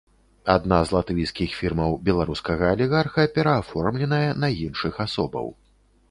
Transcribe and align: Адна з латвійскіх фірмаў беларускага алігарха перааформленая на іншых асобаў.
Адна 0.51 0.77
з 0.91 0.93
латвійскіх 0.95 1.49
фірмаў 1.57 1.91
беларускага 2.07 2.63
алігарха 2.77 3.25
перааформленая 3.35 4.31
на 4.45 4.49
іншых 4.65 4.97
асобаў. 5.07 5.47